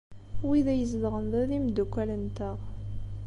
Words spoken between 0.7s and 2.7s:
ay izedɣen da d imeddukal-nteɣ.